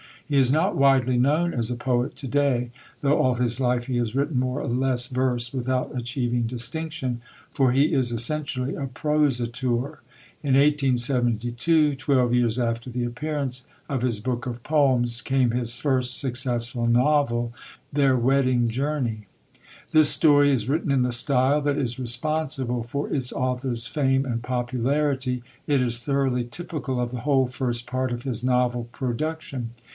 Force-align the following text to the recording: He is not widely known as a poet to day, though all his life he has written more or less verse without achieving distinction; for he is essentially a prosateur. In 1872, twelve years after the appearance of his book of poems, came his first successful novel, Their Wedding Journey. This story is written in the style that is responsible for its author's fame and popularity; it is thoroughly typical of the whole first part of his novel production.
He 0.27 0.37
is 0.39 0.51
not 0.51 0.77
widely 0.77 1.17
known 1.17 1.53
as 1.53 1.69
a 1.69 1.75
poet 1.75 2.15
to 2.15 2.27
day, 2.27 2.71
though 3.01 3.19
all 3.19 3.35
his 3.35 3.59
life 3.59 3.85
he 3.85 3.97
has 3.97 4.15
written 4.15 4.39
more 4.39 4.61
or 4.61 4.67
less 4.67 5.07
verse 5.07 5.53
without 5.53 5.91
achieving 5.95 6.43
distinction; 6.43 7.21
for 7.51 7.71
he 7.73 7.93
is 7.93 8.11
essentially 8.13 8.73
a 8.73 8.87
prosateur. 8.87 9.99
In 10.41 10.53
1872, 10.55 11.95
twelve 11.95 12.33
years 12.33 12.57
after 12.57 12.89
the 12.89 13.03
appearance 13.03 13.65
of 13.89 14.01
his 14.03 14.21
book 14.21 14.47
of 14.47 14.63
poems, 14.63 15.21
came 15.21 15.51
his 15.51 15.75
first 15.79 16.17
successful 16.17 16.85
novel, 16.85 17.53
Their 17.91 18.15
Wedding 18.17 18.69
Journey. 18.69 19.27
This 19.91 20.09
story 20.09 20.51
is 20.51 20.69
written 20.69 20.91
in 20.91 21.03
the 21.03 21.11
style 21.11 21.61
that 21.61 21.77
is 21.77 21.99
responsible 21.99 22.83
for 22.83 23.09
its 23.13 23.33
author's 23.33 23.85
fame 23.85 24.25
and 24.25 24.41
popularity; 24.41 25.43
it 25.67 25.81
is 25.81 25.99
thoroughly 26.01 26.45
typical 26.45 26.99
of 27.01 27.11
the 27.11 27.19
whole 27.19 27.47
first 27.47 27.85
part 27.85 28.11
of 28.13 28.23
his 28.23 28.43
novel 28.45 28.85
production. 28.93 29.71